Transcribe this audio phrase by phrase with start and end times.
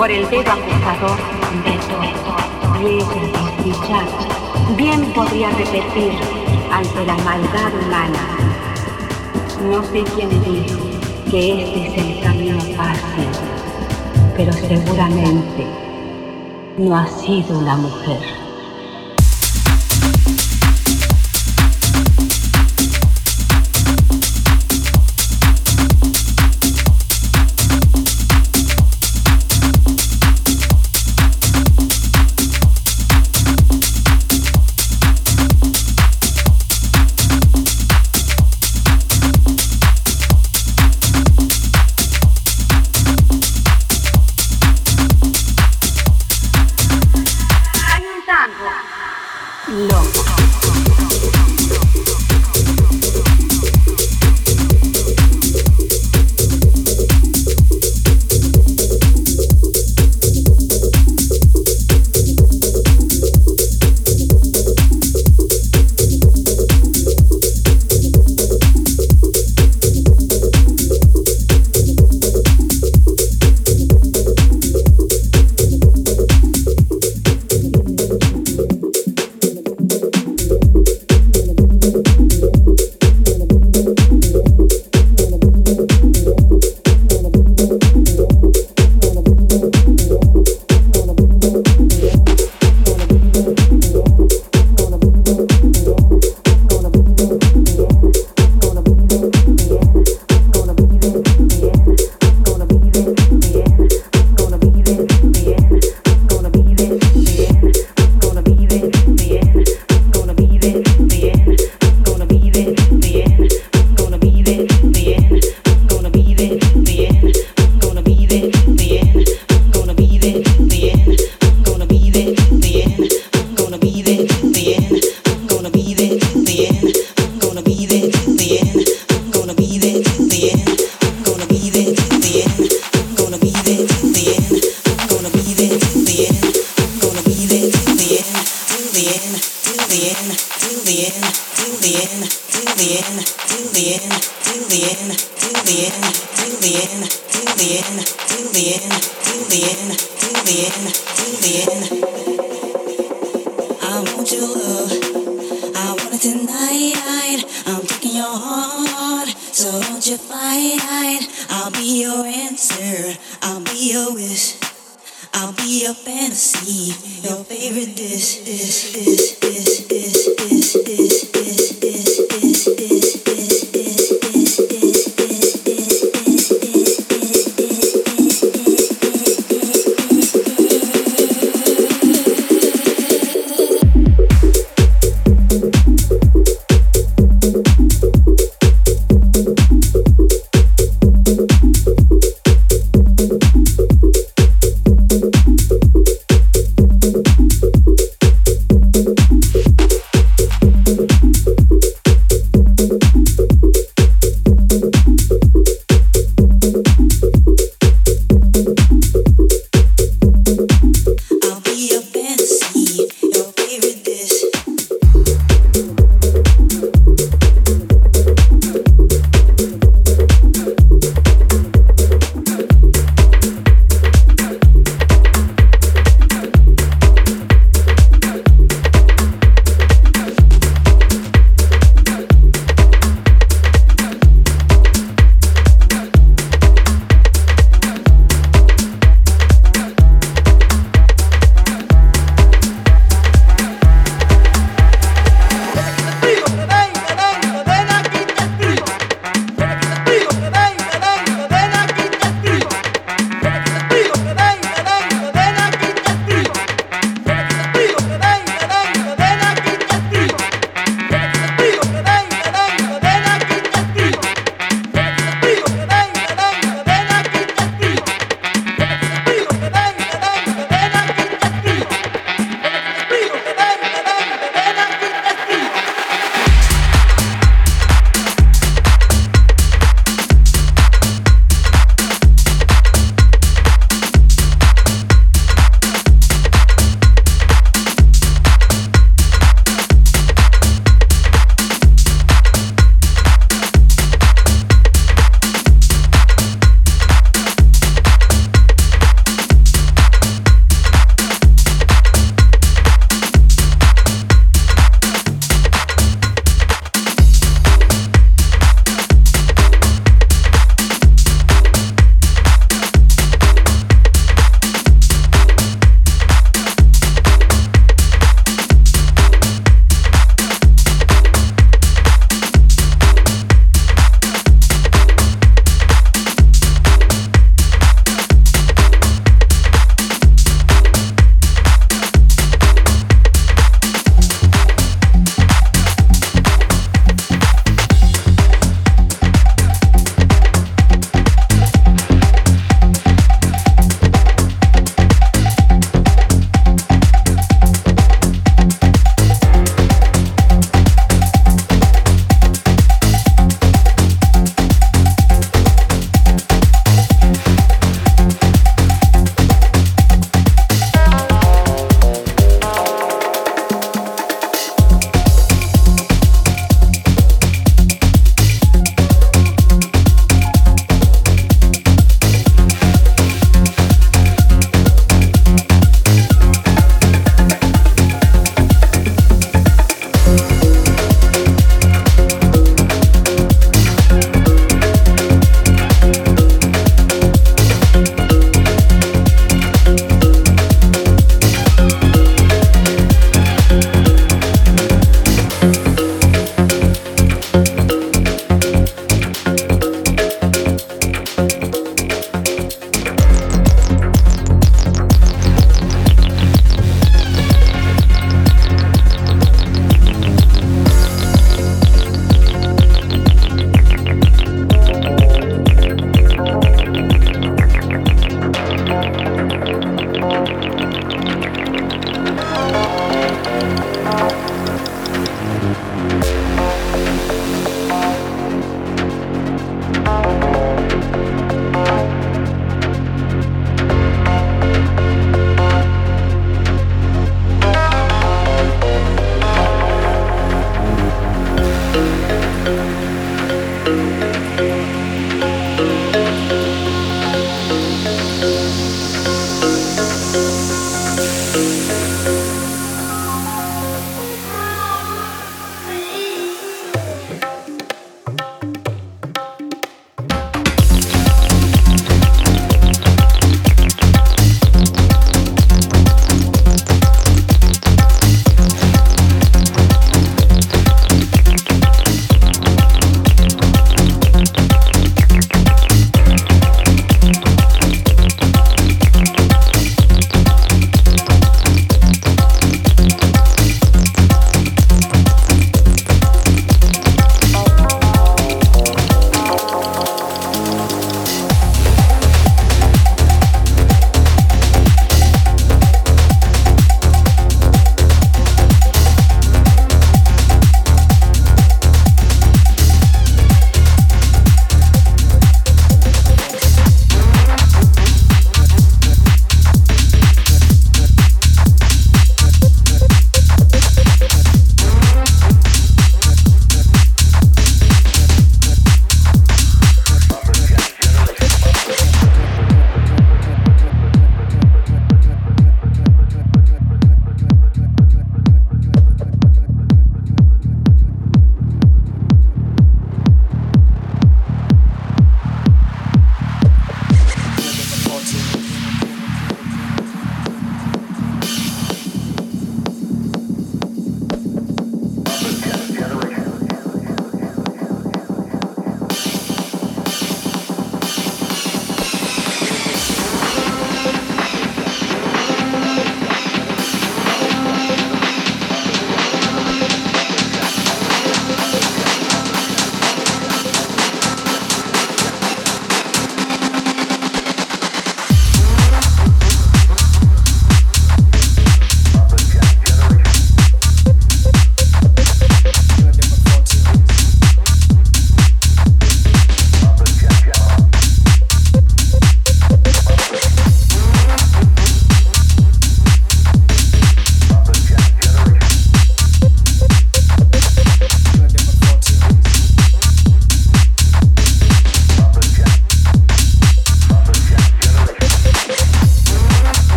[0.00, 1.18] por el dedo acusador
[1.62, 3.20] de todo, vieja
[3.62, 4.74] desdichada.
[4.78, 6.12] Bien podría repetir
[6.72, 8.18] ante la maldad humana.
[9.70, 10.80] No sé quién dijo
[11.30, 13.28] que este es el camino fácil,
[14.38, 15.66] pero seguramente
[16.78, 18.29] no ha sido la mujer.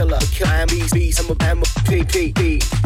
[0.00, 0.18] killer.
[0.46, 1.20] I am beast, beast.
[1.20, 2.79] I'm a a, I'm a P, P, P.